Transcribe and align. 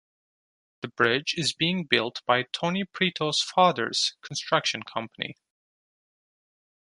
The 0.81 0.87
bridge 0.87 1.35
is 1.37 1.53
being 1.53 1.83
built 1.83 2.23
by 2.25 2.45
Tony 2.51 2.85
Prito's 2.85 3.43
father's 3.43 4.15
construction 4.23 4.81
company. 4.81 5.35